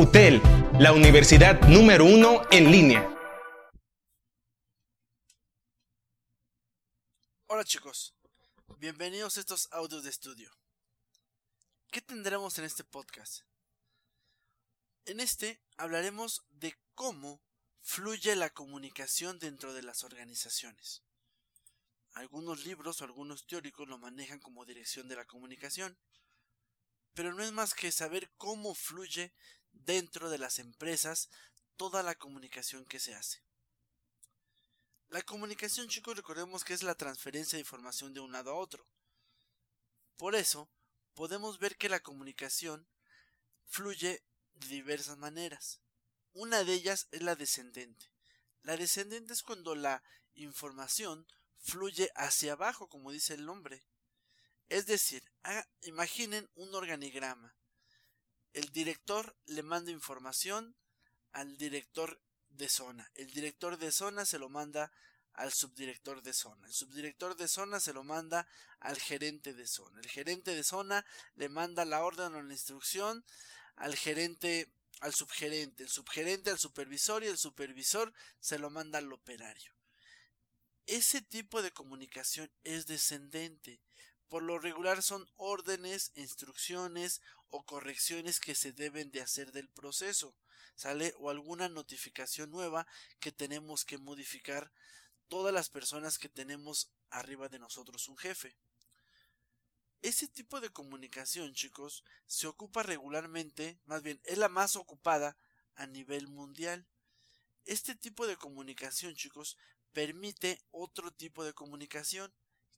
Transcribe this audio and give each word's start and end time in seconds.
UTEL, 0.00 0.40
la 0.78 0.94
universidad 0.94 1.60
número 1.68 2.06
uno 2.06 2.40
en 2.50 2.70
línea. 2.72 3.06
Hola 7.48 7.64
chicos, 7.64 8.14
bienvenidos 8.78 9.36
a 9.36 9.40
estos 9.40 9.68
audios 9.72 10.02
de 10.04 10.08
estudio. 10.08 10.50
¿Qué 11.90 12.00
tendremos 12.00 12.58
en 12.58 12.64
este 12.64 12.82
podcast? 12.82 13.42
En 15.04 15.20
este 15.20 15.60
hablaremos 15.76 16.46
de 16.48 16.74
cómo 16.94 17.42
fluye 17.82 18.34
la 18.36 18.48
comunicación 18.48 19.38
dentro 19.38 19.74
de 19.74 19.82
las 19.82 20.02
organizaciones. 20.02 21.02
Algunos 22.14 22.64
libros 22.64 23.02
o 23.02 23.04
algunos 23.04 23.46
teóricos 23.46 23.86
lo 23.86 23.98
manejan 23.98 24.38
como 24.38 24.64
dirección 24.64 25.08
de 25.08 25.16
la 25.16 25.26
comunicación, 25.26 25.98
pero 27.12 27.34
no 27.34 27.42
es 27.42 27.52
más 27.52 27.74
que 27.74 27.92
saber 27.92 28.30
cómo 28.38 28.74
fluye 28.74 29.34
dentro 29.72 30.30
de 30.30 30.38
las 30.38 30.58
empresas 30.58 31.28
toda 31.76 32.02
la 32.02 32.14
comunicación 32.14 32.84
que 32.84 33.00
se 33.00 33.14
hace. 33.14 33.42
La 35.08 35.22
comunicación, 35.22 35.88
chicos, 35.88 36.16
recordemos 36.16 36.62
que 36.62 36.74
es 36.74 36.82
la 36.82 36.94
transferencia 36.94 37.56
de 37.56 37.62
información 37.62 38.14
de 38.14 38.20
un 38.20 38.30
lado 38.30 38.52
a 38.52 38.54
otro. 38.54 38.86
Por 40.16 40.34
eso, 40.34 40.70
podemos 41.14 41.58
ver 41.58 41.76
que 41.76 41.88
la 41.88 42.00
comunicación 42.00 42.86
fluye 43.66 44.22
de 44.54 44.68
diversas 44.68 45.16
maneras. 45.16 45.80
Una 46.32 46.62
de 46.62 46.74
ellas 46.74 47.08
es 47.10 47.22
la 47.22 47.34
descendente. 47.34 48.12
La 48.62 48.76
descendente 48.76 49.32
es 49.32 49.42
cuando 49.42 49.74
la 49.74 50.02
información 50.34 51.26
fluye 51.58 52.10
hacia 52.14 52.52
abajo, 52.52 52.88
como 52.88 53.10
dice 53.10 53.34
el 53.34 53.46
nombre. 53.46 53.84
Es 54.68 54.86
decir, 54.86 55.24
imaginen 55.82 56.48
un 56.54 56.74
organigrama. 56.74 57.56
El 58.52 58.70
director 58.72 59.36
le 59.46 59.62
manda 59.62 59.90
información 59.90 60.74
al 61.32 61.56
director 61.56 62.20
de 62.48 62.68
zona. 62.68 63.10
El 63.14 63.30
director 63.30 63.78
de 63.78 63.92
zona 63.92 64.24
se 64.24 64.38
lo 64.38 64.48
manda 64.48 64.92
al 65.34 65.52
subdirector 65.52 66.22
de 66.22 66.32
zona. 66.32 66.66
El 66.66 66.72
subdirector 66.72 67.36
de 67.36 67.48
zona 67.48 67.80
se 67.80 67.92
lo 67.92 68.04
manda 68.04 68.46
al 68.80 68.98
gerente 68.98 69.54
de 69.54 69.66
zona. 69.66 70.00
El 70.00 70.08
gerente 70.08 70.54
de 70.54 70.64
zona 70.64 71.06
le 71.36 71.48
manda 71.48 71.84
la 71.84 72.02
orden 72.02 72.34
o 72.34 72.42
la 72.42 72.52
instrucción 72.52 73.24
al 73.76 73.94
gerente, 73.96 74.72
al 75.00 75.14
subgerente. 75.14 75.84
El 75.84 75.88
subgerente 75.88 76.50
al 76.50 76.58
supervisor 76.58 77.22
y 77.22 77.28
el 77.28 77.38
supervisor 77.38 78.12
se 78.40 78.58
lo 78.58 78.70
manda 78.70 78.98
al 78.98 79.12
operario. 79.12 79.72
Ese 80.86 81.22
tipo 81.22 81.62
de 81.62 81.70
comunicación 81.70 82.50
es 82.64 82.86
descendente. 82.86 83.80
Por 84.30 84.44
lo 84.44 84.60
regular 84.60 85.02
son 85.02 85.28
órdenes, 85.36 86.12
instrucciones 86.14 87.20
o 87.48 87.64
correcciones 87.64 88.38
que 88.38 88.54
se 88.54 88.72
deben 88.72 89.10
de 89.10 89.20
hacer 89.20 89.50
del 89.50 89.68
proceso, 89.68 90.36
¿sale? 90.76 91.12
O 91.18 91.30
alguna 91.30 91.68
notificación 91.68 92.48
nueva 92.48 92.86
que 93.18 93.32
tenemos 93.32 93.84
que 93.84 93.98
modificar 93.98 94.72
todas 95.26 95.52
las 95.52 95.68
personas 95.68 96.16
que 96.16 96.28
tenemos 96.28 96.92
arriba 97.10 97.48
de 97.48 97.58
nosotros 97.58 98.06
un 98.08 98.16
jefe. 98.16 98.56
Ese 100.00 100.28
tipo 100.28 100.60
de 100.60 100.70
comunicación, 100.70 101.52
chicos, 101.52 102.04
se 102.26 102.46
ocupa 102.46 102.84
regularmente, 102.84 103.80
más 103.84 104.00
bien, 104.00 104.20
es 104.22 104.38
la 104.38 104.48
más 104.48 104.76
ocupada 104.76 105.36
a 105.74 105.88
nivel 105.88 106.28
mundial. 106.28 106.86
Este 107.66 107.96
tipo 107.96 108.28
de 108.28 108.36
comunicación, 108.36 109.16
chicos, 109.16 109.58
permite 109.92 110.62
otro 110.70 111.10
tipo 111.10 111.44
de 111.44 111.52
comunicación, 111.52 112.32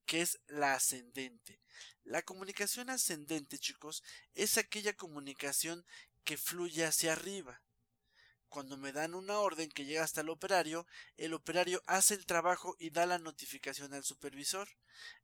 que 0.06 0.22
es 0.22 0.40
la 0.46 0.74
ascendente. 0.74 1.60
La 2.04 2.22
comunicación 2.22 2.90
ascendente, 2.90 3.58
chicos, 3.58 4.02
es 4.34 4.58
aquella 4.58 4.92
comunicación 4.94 5.84
que 6.24 6.36
fluye 6.36 6.84
hacia 6.84 7.12
arriba. 7.12 7.62
Cuando 8.52 8.76
me 8.76 8.92
dan 8.92 9.14
una 9.14 9.38
orden 9.38 9.70
que 9.70 9.86
llega 9.86 10.04
hasta 10.04 10.20
el 10.20 10.28
operario, 10.28 10.86
el 11.16 11.32
operario 11.32 11.82
hace 11.86 12.12
el 12.12 12.26
trabajo 12.26 12.76
y 12.78 12.90
da 12.90 13.06
la 13.06 13.18
notificación 13.18 13.94
al 13.94 14.04
supervisor. 14.04 14.68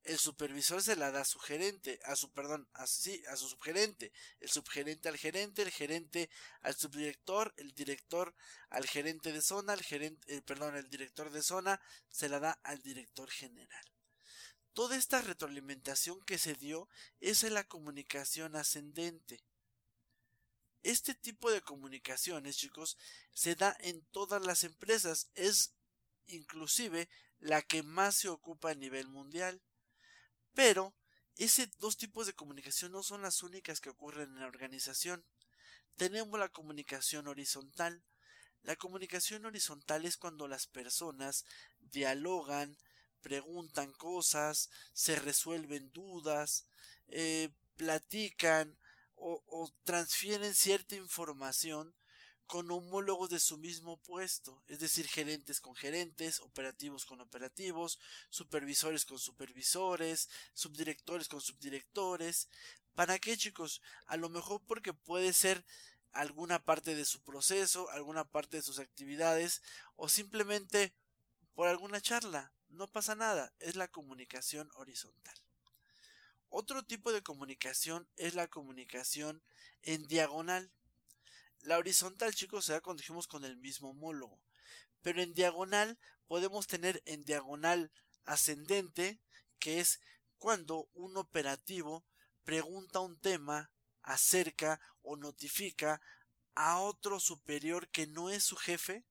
El 0.03 0.19
supervisor 0.19 0.83
se 0.83 0.97
la 0.97 1.10
da 1.10 1.21
a 1.21 1.27
su 1.27 1.39
gerente, 1.39 2.00
a 2.05 2.16
su 2.16 2.33
perdón, 2.33 2.66
así, 2.72 3.22
a 3.28 3.37
su 3.37 3.50
subgerente, 3.50 4.12
el 4.41 4.49
subgerente 4.49 5.10
al 5.10 5.19
gerente, 5.19 5.60
el 5.60 5.71
gerente 5.71 6.31
al 6.62 6.75
subdirector, 6.75 7.53
el 7.59 7.75
director 7.75 8.34
al 8.71 8.87
gerente 8.87 9.31
de 9.31 9.43
zona, 9.43 9.75
el 9.75 9.83
gerente, 9.83 10.37
eh, 10.37 10.41
perdón, 10.41 10.77
el 10.77 10.89
director 10.89 11.31
de 11.31 11.43
zona 11.43 11.83
se 12.09 12.31
la 12.31 12.41
da 12.41 12.53
al 12.62 12.81
director 12.81 13.28
general. 13.28 13.84
Toda 14.73 14.97
esta 14.97 15.21
retroalimentación 15.21 16.21
que 16.25 16.39
se 16.39 16.55
dio 16.55 16.89
es 17.21 17.43
en 17.45 17.55
la 17.55 17.65
comunicación 17.65 18.56
ascendente. 18.56 19.43
Este 20.83 21.15
tipo 21.15 21.51
de 21.51 21.61
comunicaciones, 21.61 22.56
chicos, 22.56 22.97
se 23.33 23.57
da 23.57 23.77
en 23.81 24.03
todas 24.07 24.45
las 24.45 24.65
empresas. 24.65 25.31
Es 25.34 25.75
inclusive 26.27 27.09
la 27.41 27.62
que 27.62 27.83
más 27.83 28.17
se 28.17 28.28
ocupa 28.28 28.71
a 28.71 28.75
nivel 28.75 29.09
mundial. 29.09 29.61
Pero 30.55 30.95
esos 31.37 31.69
dos 31.78 31.97
tipos 31.97 32.27
de 32.27 32.34
comunicación 32.34 32.93
no 32.93 33.03
son 33.03 33.23
las 33.23 33.43
únicas 33.43 33.81
que 33.81 33.91
ocurren 33.91 34.31
en 34.31 34.41
la 34.41 34.47
organización. 34.47 35.25
Tenemos 35.97 36.39
la 36.39 36.49
comunicación 36.49 37.28
horizontal. 37.28 38.05
La 38.62 38.77
comunicación 38.77 39.47
horizontal 39.47 40.05
es 40.05 40.17
cuando 40.17 40.49
las 40.49 40.67
personas 40.67 41.45
dialogan, 41.78 42.77
preguntan 43.23 43.93
cosas, 43.93 44.71
se 44.93 45.17
resuelven 45.17 45.91
dudas, 45.93 46.67
eh, 47.09 47.51
platican 47.77 48.77
o, 49.21 49.73
transfieren 49.84 50.55
cierta 50.55 50.95
información 50.95 51.95
con 52.47 52.71
homólogos 52.71 53.28
de 53.31 53.41
su 53.41 53.59
mismo 53.59 53.99
puesto, 53.99 54.62
es 54.69 54.78
decir, 54.78 55.07
gerentes 55.07 55.61
con 55.61 55.75
gerentes, 55.75 56.41
operativos 56.41 57.05
con 57.05 57.21
operativos, 57.21 57.99
supervisores 58.31 59.05
con 59.05 59.19
supervisores, 59.19 60.31
subdirectores 60.55 61.28
con 61.28 61.41
subdirectores. 61.41 62.49
¿Para 62.95 63.19
qué, 63.19 63.37
chicos? 63.37 63.83
A 64.07 64.17
lo 64.17 64.31
mejor 64.31 64.62
porque 64.67 64.95
puede 64.95 65.33
ser 65.33 65.65
alguna 66.12 66.65
parte 66.65 66.95
de 66.95 67.05
su 67.05 67.23
proceso, 67.23 67.91
alguna 67.91 68.25
parte 68.25 68.57
de 68.57 68.62
sus 68.62 68.78
actividades, 68.78 69.62
o 69.97 70.09
simplemente 70.09 70.95
por 71.55 71.69
alguna 71.69 72.01
charla. 72.01 72.53
No 72.69 72.87
pasa 72.87 73.15
nada, 73.15 73.53
es 73.59 73.77
la 73.77 73.89
comunicación 73.89 74.71
horizontal. 74.75 75.37
Otro 76.51 76.83
tipo 76.83 77.12
de 77.12 77.23
comunicación 77.23 78.09
es 78.17 78.34
la 78.34 78.49
comunicación 78.49 79.43
en 79.83 80.06
diagonal. 80.06 80.71
La 81.61 81.78
horizontal, 81.78 82.34
chicos, 82.34 82.65
se 82.65 82.73
da 82.73 82.81
cuando 82.81 83.01
dijimos 83.01 83.27
con 83.27 83.45
el 83.45 83.57
mismo 83.57 83.91
homólogo. 83.91 84.41
Pero 85.03 85.23
en 85.23 85.34
diagonal 85.34 85.99
podemos 86.27 86.67
tener 86.67 87.03
en 87.05 87.25
diagonal 87.25 87.91
ascendente, 88.25 89.19
que 89.59 89.81
es 89.81 90.01
cuando 90.39 90.89
un 90.95 91.17
operativo 91.17 92.05
pregunta 92.45 93.01
un 93.01 93.19
tema, 93.19 93.71
acerca 94.03 94.81
o 95.03 95.17
notifica 95.17 96.01
a 96.55 96.81
otro 96.81 97.21
superior 97.21 97.89
que 97.89 98.07
no 98.07 98.31
es 98.31 98.43
su 98.45 98.57
jefe 98.57 99.05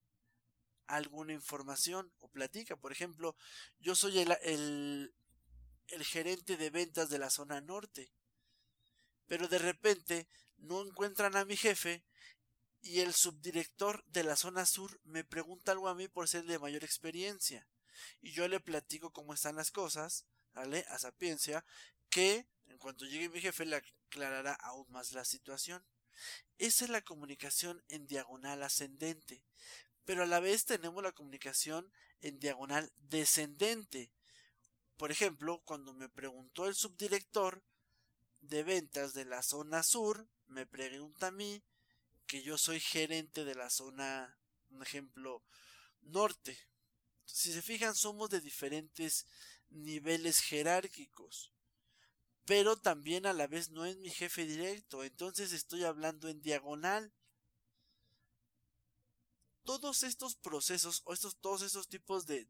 alguna 0.87 1.33
información 1.33 2.11
o 2.19 2.29
platica. 2.29 2.75
Por 2.75 2.91
ejemplo, 2.91 3.35
yo 3.79 3.95
soy 3.95 4.19
el, 4.19 4.31
el, 4.41 6.03
gerente 6.05 6.57
de 6.57 6.69
ventas 6.69 7.09
de 7.09 7.19
la 7.19 7.29
zona 7.29 7.61
norte. 7.61 8.11
Pero 9.27 9.47
de 9.47 9.59
repente 9.59 10.27
no 10.57 10.85
encuentran 10.85 11.35
a 11.35 11.45
mi 11.45 11.57
jefe 11.57 12.03
y 12.81 13.01
el 13.01 13.13
subdirector 13.13 14.03
de 14.05 14.23
la 14.23 14.35
zona 14.35 14.65
sur 14.65 14.99
me 15.03 15.23
pregunta 15.23 15.71
algo 15.71 15.89
a 15.89 15.95
mí 15.95 16.07
por 16.07 16.27
ser 16.27 16.45
de 16.45 16.59
mayor 16.59 16.83
experiencia. 16.83 17.67
Y 18.21 18.31
yo 18.31 18.47
le 18.47 18.59
platico 18.59 19.11
cómo 19.11 19.33
están 19.33 19.55
las 19.55 19.71
cosas, 19.71 20.25
¿vale? 20.53 20.85
A 20.89 20.99
sapiencia, 20.99 21.65
que 22.09 22.47
en 22.67 22.77
cuanto 22.77 23.05
llegue 23.05 23.29
mi 23.29 23.41
jefe 23.41 23.65
le 23.65 23.77
aclarará 23.77 24.53
aún 24.53 24.85
más 24.89 25.11
la 25.11 25.25
situación. 25.25 25.83
Esa 26.57 26.85
es 26.85 26.89
la 26.89 27.01
comunicación 27.01 27.83
en 27.89 28.07
diagonal 28.07 28.63
ascendente. 28.63 29.43
Pero 30.07 30.23
a 30.23 30.25
la 30.25 30.39
vez 30.39 30.63
tenemos 30.63 31.03
la 31.03 31.11
comunicación 31.11 31.91
en 32.21 32.39
diagonal 32.39 32.89
descendente. 33.09 34.09
Por 34.95 35.11
ejemplo, 35.11 35.61
cuando 35.65 35.93
me 35.93 36.07
preguntó 36.07 36.65
el 36.65 36.75
subdirector 36.75 37.61
de 38.39 38.63
ventas 38.63 39.13
de 39.13 39.25
la 39.25 39.41
zona 39.43 39.83
sur, 39.83 40.25
me 40.45 40.65
pregunta 40.65 41.27
a 41.27 41.31
mí 41.31 41.61
que 42.25 42.41
yo 42.41 42.57
soy 42.57 42.79
gerente 42.79 43.43
de 43.43 43.55
la 43.55 43.69
zona, 43.69 44.39
un 44.69 44.81
ejemplo, 44.81 45.43
norte. 45.99 46.57
Si 47.25 47.51
se 47.51 47.61
fijan, 47.61 47.93
somos 47.93 48.29
de 48.29 48.39
diferentes 48.39 49.25
niveles 49.69 50.39
jerárquicos. 50.39 51.51
Pero 52.45 52.77
también 52.77 53.25
a 53.25 53.33
la 53.33 53.47
vez 53.47 53.71
no 53.71 53.83
es 53.83 53.97
mi 53.97 54.09
jefe 54.09 54.45
directo, 54.45 55.03
entonces 55.03 55.51
estoy 55.51 55.83
hablando 55.83 56.29
en 56.29 56.41
diagonal. 56.41 57.11
Todos 59.79 60.02
estos 60.02 60.34
procesos, 60.34 61.03
o 61.06 61.14
estos, 61.14 61.38
todos 61.38 61.62
estos 61.62 61.88
tipos 61.88 62.26
de, 62.26 62.47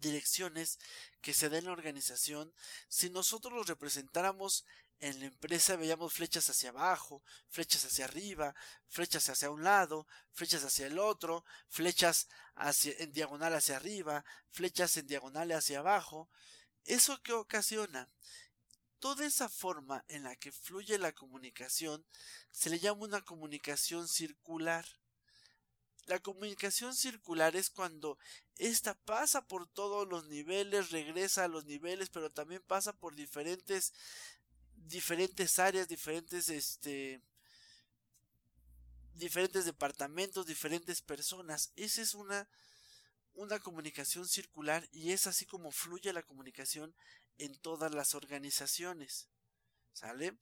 direcciones 0.00 0.78
que 1.22 1.32
se 1.32 1.48
den 1.48 1.60
en 1.60 1.64
la 1.64 1.72
organización, 1.72 2.52
si 2.88 3.08
nosotros 3.08 3.54
los 3.54 3.66
representáramos 3.66 4.66
en 5.00 5.18
la 5.18 5.26
empresa 5.26 5.76
veíamos 5.76 6.12
flechas 6.12 6.50
hacia 6.50 6.68
abajo, 6.68 7.22
flechas 7.48 7.86
hacia 7.86 8.04
arriba, 8.04 8.54
flechas 8.86 9.30
hacia 9.30 9.50
un 9.50 9.64
lado, 9.64 10.06
flechas 10.30 10.62
hacia 10.62 10.88
el 10.88 10.98
otro, 10.98 11.46
flechas 11.68 12.28
en 12.84 13.10
diagonal 13.12 13.54
hacia 13.54 13.76
arriba, 13.76 14.26
flechas 14.50 14.94
en 14.98 15.06
diagonal 15.06 15.52
hacia 15.52 15.78
abajo. 15.78 16.28
¿Eso 16.84 17.22
que 17.22 17.32
ocasiona? 17.32 18.10
Toda 18.98 19.24
esa 19.24 19.48
forma 19.48 20.04
en 20.08 20.24
la 20.24 20.36
que 20.36 20.52
fluye 20.52 20.98
la 20.98 21.12
comunicación 21.12 22.04
se 22.50 22.68
le 22.68 22.78
llama 22.78 23.04
una 23.04 23.22
comunicación 23.22 24.06
circular. 24.06 24.84
La 26.08 26.18
comunicación 26.20 26.96
circular 26.96 27.54
es 27.54 27.68
cuando 27.68 28.18
ésta 28.56 28.94
pasa 28.94 29.46
por 29.46 29.68
todos 29.68 30.08
los 30.08 30.26
niveles, 30.28 30.90
regresa 30.90 31.44
a 31.44 31.48
los 31.48 31.66
niveles, 31.66 32.08
pero 32.08 32.30
también 32.30 32.62
pasa 32.66 32.94
por 32.94 33.14
diferentes 33.14 33.92
diferentes 34.74 35.58
áreas, 35.58 35.86
diferentes 35.86 36.48
este 36.48 37.20
diferentes 39.16 39.66
departamentos, 39.66 40.46
diferentes 40.46 41.02
personas. 41.02 41.72
Esa 41.76 42.00
es 42.00 42.14
una 42.14 42.48
una 43.34 43.60
comunicación 43.60 44.26
circular 44.26 44.88
y 44.90 45.12
es 45.12 45.26
así 45.26 45.44
como 45.44 45.70
fluye 45.72 46.10
la 46.14 46.22
comunicación 46.22 46.94
en 47.36 47.54
todas 47.58 47.94
las 47.94 48.14
organizaciones. 48.14 49.28
¿Sale? 49.92 50.38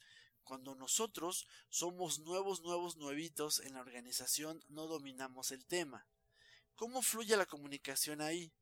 Cuando 0.47 0.77
nosotros 0.77 1.49
somos 1.71 2.21
nuevos, 2.21 2.63
nuevos, 2.63 2.97
nuevitos 2.97 3.59
en 3.59 3.75
la 3.75 3.81
organización, 3.81 4.63
no 4.69 4.87
dominamos 4.87 5.51
el 5.51 5.67
tema. 5.67 6.07
¿Cómo 6.77 7.03
fluye 7.03 7.37
la 7.37 7.47
comunicación 7.47 8.21
ahí? 8.21 8.53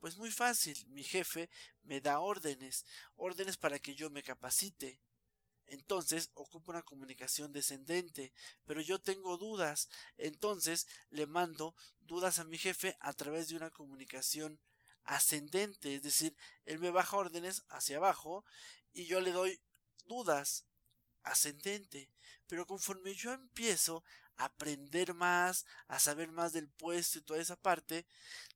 Pues 0.00 0.16
muy 0.16 0.32
fácil, 0.32 0.84
mi 0.88 1.04
jefe 1.04 1.48
me 1.84 2.00
da 2.00 2.18
órdenes, 2.18 2.84
órdenes 3.14 3.56
para 3.56 3.78
que 3.78 3.94
yo 3.94 4.10
me 4.10 4.24
capacite, 4.24 5.00
entonces 5.66 6.32
ocupa 6.34 6.72
una 6.72 6.82
comunicación 6.82 7.52
descendente, 7.52 8.32
pero 8.64 8.80
yo 8.80 8.98
tengo 8.98 9.36
dudas, 9.38 9.88
entonces 10.16 10.88
le 11.10 11.28
mando 11.28 11.76
dudas 12.00 12.40
a 12.40 12.44
mi 12.44 12.58
jefe 12.58 12.96
a 12.98 13.12
través 13.12 13.46
de 13.46 13.54
una 13.54 13.70
comunicación 13.70 14.58
ascendente, 15.04 15.94
es 15.94 16.02
decir, 16.02 16.36
él 16.64 16.80
me 16.80 16.90
baja 16.90 17.16
órdenes 17.16 17.62
hacia 17.68 17.98
abajo 17.98 18.44
y 18.92 19.06
yo 19.06 19.20
le 19.20 19.30
doy 19.30 19.60
dudas 20.06 20.64
ascendente, 21.30 22.08
pero 22.46 22.66
conforme 22.66 23.14
yo 23.14 23.32
empiezo 23.32 24.02
a 24.36 24.46
aprender 24.46 25.14
más, 25.14 25.66
a 25.88 25.98
saber 25.98 26.30
más 26.30 26.52
del 26.52 26.68
puesto 26.68 27.18
y 27.18 27.22
toda 27.22 27.40
esa 27.40 27.56
parte, 27.56 28.06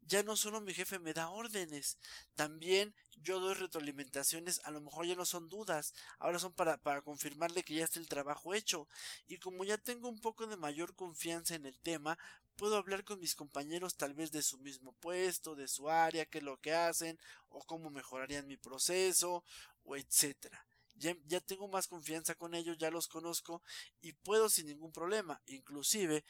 ya 0.02 0.22
no 0.22 0.36
solo 0.36 0.60
mi 0.60 0.74
jefe 0.74 0.98
me 0.98 1.12
da 1.12 1.28
órdenes, 1.30 1.98
también 2.34 2.94
yo 3.16 3.40
doy 3.40 3.54
retroalimentaciones, 3.54 4.60
a 4.64 4.70
lo 4.70 4.80
mejor 4.80 5.06
ya 5.06 5.16
no 5.16 5.26
son 5.26 5.48
dudas, 5.48 5.92
ahora 6.19 6.38
son 6.38 6.52
para, 6.52 6.76
para 6.78 7.02
confirmarle 7.02 7.64
que 7.64 7.74
ya 7.74 7.84
está 7.84 7.98
el 7.98 8.08
trabajo 8.08 8.54
hecho, 8.54 8.88
y 9.26 9.38
como 9.38 9.64
ya 9.64 9.76
tengo 9.76 10.08
un 10.08 10.20
poco 10.20 10.46
de 10.46 10.56
mayor 10.56 10.94
confianza 10.94 11.54
en 11.56 11.66
el 11.66 11.78
tema, 11.80 12.19
puedo 12.56 12.76
hablar 12.76 13.04
con 13.04 13.19
mis 13.19 13.34
compañeros 13.34 13.96
tal 13.96 14.14
vez 14.14 14.30
de 14.30 14.42
su 14.42 14.58
mismo 14.58 14.92
puesto, 14.92 15.56
de 15.56 15.69
su 15.69 15.90
área, 15.90 16.26
qué 16.26 16.38
es 16.38 16.44
lo 16.44 16.60
que 16.60 16.72
hacen, 16.72 17.19
o 17.48 17.62
cómo 17.64 17.90
mejorarían 17.90 18.46
mi 18.46 18.56
proceso, 18.56 19.44
o 19.84 19.96
etcétera 19.96 20.64
ya, 21.02 21.40
tengo 21.40 21.69
más 21.69 21.88
confianza 21.88 22.34
con 22.34 22.54
ellos, 22.54 22.78
ya 22.78 22.90
los 22.90 23.08
conozco 23.08 23.62
y 24.00 24.12
puedo 24.12 24.49
sin 24.49 24.66
ningún 24.66 24.93
problema. 24.93 25.43
Inclusive, 25.46 26.25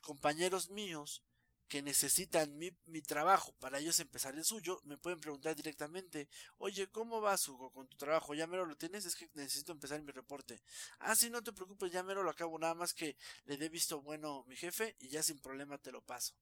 compañeros 0.00 0.70
míos 0.70 1.22
que 1.66 1.82
necesitan 1.82 2.56
mi, 2.58 2.70
mi, 2.86 3.00
trabajo 3.00 3.52
para 3.58 3.78
ellos 3.78 3.98
empezar 3.98 4.34
el 4.34 4.44
suyo, 4.44 4.80
me 4.84 4.98
pueden 4.98 5.18
preguntar 5.18 5.56
directamente, 5.56 6.28
oye, 6.58 6.88
¿cómo 6.88 7.20
vas, 7.22 7.48
Hugo, 7.48 7.72
con 7.72 7.88
tu 7.88 7.96
trabajo? 7.96 8.34
¿Ya 8.34 8.46
mero 8.46 8.66
lo 8.66 8.76
tienes? 8.76 9.06
Es 9.06 9.16
que 9.16 9.30
necesito 9.32 9.72
empezar 9.72 10.00
mi 10.02 10.12
reporte. 10.12 10.60
Ah, 11.00 11.16
sí, 11.16 11.30
no 11.30 11.42
te 11.42 11.52
preocupes, 11.52 11.90
ya 11.90 12.02
mero 12.02 12.22
lo 12.22 12.30
acabo, 12.30 12.58
nada 12.58 12.74
más 12.74 12.92
que 12.92 13.16
le 13.46 13.56
dé 13.56 13.70
visto 13.70 14.02
bueno 14.02 14.44
mi 14.46 14.56
jefe 14.56 14.94
y 15.00 15.08
ya 15.08 15.22
sin 15.22 15.40
problema 15.40 15.78
te 15.78 15.90
lo 15.90 16.02
paso. 16.02 16.34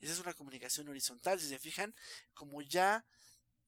Esa 0.00 0.14
es 0.14 0.18
una 0.18 0.34
comunicación 0.34 0.88
horizontal, 0.88 1.38
si 1.38 1.48
se 1.48 1.58
fijan, 1.58 1.94
como 2.34 2.62
ya 2.62 3.04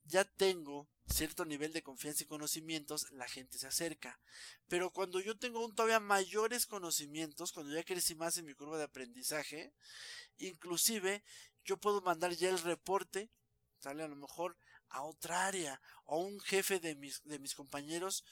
ya 0.05 0.25
tengo 0.25 0.89
cierto 1.07 1.45
nivel 1.45 1.73
de 1.73 1.83
confianza 1.83 2.23
y 2.23 2.27
conocimientos, 2.27 3.11
la 3.13 3.29
gente 3.29 3.59
se 3.59 3.67
acerca. 3.67 4.19
Pero 4.69 4.91
cuando 4.91 5.21
yo 5.21 5.37
tengo 5.37 5.67
todavía 5.73 6.01
mayores 6.01 6.67
conocimientos, 6.67 7.53
cuando 7.53 7.75
ya 7.75 7.85
crecí 7.85 8.15
más 8.15 8.37
en 8.39 8.47
mi 8.47 8.55
curva 8.55 8.79
de 8.79 8.85
aprendizaje, 8.85 9.73
inclusive 10.39 11.23
yo 11.65 11.77
puedo 11.79 12.01
mandar 12.01 12.33
ya 12.33 12.49
el 12.49 12.59
reporte, 12.61 13.31
sale 13.79 14.03
a 14.03 14.09
lo 14.09 14.17
mejor 14.17 14.57
a 14.89 15.03
otra 15.03 15.47
área, 15.47 15.81
o 16.05 16.19
un 16.19 16.41
jefe 16.41 16.81
de 16.81 16.95
mis, 16.95 17.23
de 17.25 17.39
mis 17.39 17.55
compañeros 17.55 18.25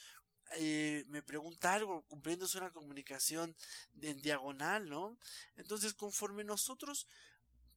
eh, 0.57 1.05
me 1.09 1.23
pregunta 1.23 1.73
algo, 1.73 2.03
cumpliéndose 2.07 2.59
una 2.59 2.73
comunicación 2.73 3.57
en 4.01 4.21
diagonal, 4.21 4.89
¿no? 4.89 5.19
Entonces, 5.57 5.95
conforme 5.95 6.45
nosotros 6.45 7.07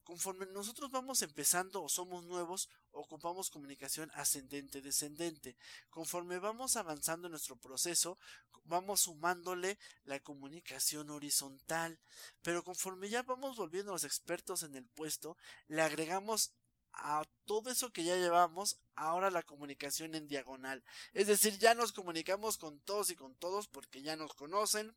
Conforme 0.05 0.45
nosotros 0.45 0.91
vamos 0.91 1.23
empezando 1.23 1.83
o 1.83 1.89
somos 1.89 2.23
nuevos, 2.25 2.69
ocupamos 2.91 3.49
comunicación 3.49 4.11
ascendente, 4.13 4.79
descendente. 4.81 5.57
Conforme 5.89 6.37
vamos 6.37 6.75
avanzando 6.75 7.25
en 7.25 7.31
nuestro 7.31 7.55
proceso, 7.55 8.19
vamos 8.65 9.01
sumándole 9.01 9.79
la 10.03 10.19
comunicación 10.19 11.09
horizontal. 11.09 11.99
Pero 12.43 12.63
conforme 12.63 13.09
ya 13.09 13.23
vamos 13.23 13.57
volviendo 13.57 13.93
los 13.93 14.03
expertos 14.03 14.61
en 14.61 14.75
el 14.75 14.85
puesto, 14.85 15.37
le 15.67 15.81
agregamos 15.81 16.51
a 16.93 17.25
todo 17.45 17.71
eso 17.71 17.91
que 17.91 18.03
ya 18.03 18.15
llevamos, 18.15 18.77
ahora 18.95 19.31
la 19.31 19.41
comunicación 19.41 20.13
en 20.13 20.27
diagonal. 20.27 20.83
Es 21.13 21.25
decir, 21.25 21.57
ya 21.57 21.73
nos 21.73 21.91
comunicamos 21.91 22.59
con 22.59 22.79
todos 22.81 23.09
y 23.09 23.15
con 23.15 23.35
todos 23.35 23.67
porque 23.67 24.03
ya 24.03 24.15
nos 24.15 24.35
conocen, 24.35 24.95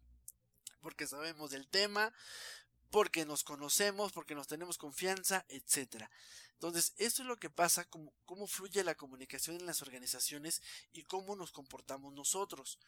porque 0.83 1.07
sabemos 1.07 1.51
del 1.51 1.67
tema, 1.67 2.13
porque 2.91 3.27
nos 3.27 3.45
conocemos, 3.45 4.13
porque 4.13 4.35
nos 4.35 4.47
tenemos 4.47 4.79
confianza, 4.79 5.45
etcétera. 5.49 6.11
Entonces, 6.55 6.93
esto 6.97 7.23
es 7.23 7.29
lo 7.29 7.39
que 7.39 7.51
pasa, 7.51 7.85
como, 7.85 8.13
cómo 8.25 8.47
fluye 8.47 8.83
la 8.83 8.97
comunicación 8.97 9.57
en 9.57 9.67
las 9.67 9.83
organizaciones 9.83 10.63
y 10.93 11.05
cómo 11.05 11.37
nos 11.37 11.53
comportamos 11.53 12.13
nosotros. 12.13 12.79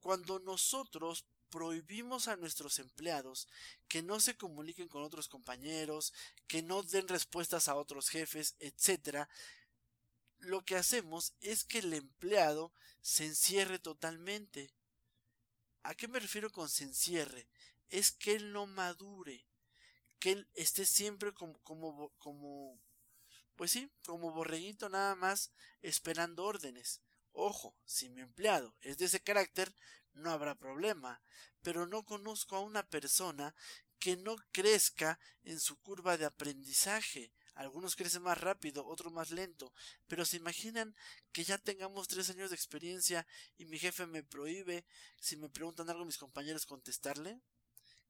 Cuando 0.00 0.38
nosotros 0.40 1.24
prohibimos 1.48 2.28
a 2.28 2.36
nuestros 2.36 2.78
empleados 2.80 3.48
que 3.88 4.02
no 4.02 4.20
se 4.20 4.36
comuniquen 4.36 4.88
con 4.88 5.02
otros 5.02 5.28
compañeros, 5.28 6.12
que 6.48 6.62
no 6.62 6.82
den 6.82 7.08
respuestas 7.08 7.68
a 7.68 7.76
otros 7.76 8.08
jefes, 8.08 8.56
etcétera, 8.58 9.28
lo 10.40 10.64
que 10.64 10.76
hacemos 10.76 11.32
es 11.40 11.64
que 11.64 11.78
el 11.78 11.94
empleado 11.94 12.72
se 13.00 13.24
encierre 13.24 13.78
totalmente. 13.78 14.70
¿A 15.82 15.94
qué 15.94 16.08
me 16.08 16.18
refiero 16.18 16.50
con 16.50 16.68
se 16.68 16.84
encierre? 16.84 17.46
Es 17.94 18.10
que 18.10 18.34
él 18.34 18.52
no 18.52 18.66
madure, 18.66 19.46
que 20.18 20.32
él 20.32 20.48
esté 20.54 20.84
siempre 20.84 21.32
como, 21.32 21.60
como, 22.18 22.80
pues 23.54 23.70
sí, 23.70 23.88
como 24.04 24.32
borreguito 24.32 24.88
nada 24.88 25.14
más 25.14 25.52
esperando 25.80 26.44
órdenes. 26.44 27.02
Ojo, 27.30 27.76
si 27.84 28.08
mi 28.08 28.20
empleado 28.20 28.74
es 28.80 28.98
de 28.98 29.04
ese 29.04 29.22
carácter, 29.22 29.72
no 30.12 30.32
habrá 30.32 30.56
problema, 30.56 31.22
pero 31.62 31.86
no 31.86 32.04
conozco 32.04 32.56
a 32.56 32.62
una 32.62 32.82
persona 32.82 33.54
que 34.00 34.16
no 34.16 34.34
crezca 34.50 35.20
en 35.44 35.60
su 35.60 35.78
curva 35.80 36.16
de 36.16 36.24
aprendizaje. 36.24 37.32
Algunos 37.54 37.94
crecen 37.94 38.22
más 38.22 38.40
rápido, 38.40 38.84
otros 38.84 39.12
más 39.12 39.30
lento, 39.30 39.72
pero 40.08 40.24
se 40.24 40.38
imaginan 40.38 40.96
que 41.30 41.44
ya 41.44 41.58
tengamos 41.58 42.08
tres 42.08 42.28
años 42.28 42.50
de 42.50 42.56
experiencia 42.56 43.24
y 43.56 43.66
mi 43.66 43.78
jefe 43.78 44.04
me 44.06 44.24
prohíbe, 44.24 44.84
si 45.20 45.36
me 45.36 45.48
preguntan 45.48 45.88
algo 45.88 46.04
mis 46.04 46.18
compañeros 46.18 46.66
contestarle 46.66 47.40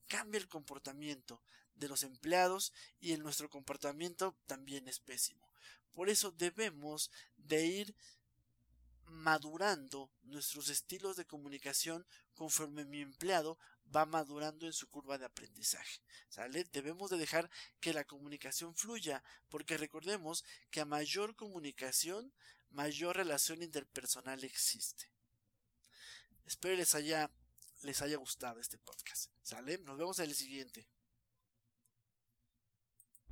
cambia 0.08 0.38
el 0.38 0.48
comportamiento 0.48 1.42
de 1.74 1.88
los 1.88 2.02
empleados 2.02 2.72
y 3.00 3.12
en 3.12 3.22
nuestro 3.22 3.48
comportamiento 3.50 4.36
también 4.46 4.88
es 4.88 5.00
pésimo. 5.00 5.50
Por 5.92 6.08
eso 6.08 6.30
debemos 6.32 7.10
de 7.36 7.66
ir 7.66 7.94
madurando 9.06 10.10
nuestros 10.22 10.68
estilos 10.68 11.16
de 11.16 11.26
comunicación 11.26 12.06
conforme 12.34 12.84
mi 12.84 13.00
empleado 13.00 13.58
va 13.94 14.06
madurando 14.06 14.66
en 14.66 14.72
su 14.72 14.88
curva 14.88 15.18
de 15.18 15.26
aprendizaje. 15.26 16.00
Debemos 16.72 17.10
de 17.10 17.18
dejar 17.18 17.50
que 17.80 17.92
la 17.92 18.04
comunicación 18.04 18.74
fluya, 18.74 19.22
porque 19.48 19.76
recordemos 19.76 20.44
que 20.70 20.80
a 20.80 20.84
mayor 20.84 21.36
comunicación, 21.36 22.32
mayor 22.70 23.16
relación 23.16 23.62
interpersonal 23.62 24.42
existe. 24.42 25.10
Espero 26.46 26.76
les 26.76 26.94
haya 26.94 27.30
les 27.84 28.00
haya 28.02 28.16
gustado 28.16 28.60
este 28.60 28.78
podcast. 28.78 29.30
¿Sale? 29.42 29.78
Nos 29.78 29.98
vemos 29.98 30.18
en 30.18 30.26
el 30.26 30.34
siguiente. 30.34 30.88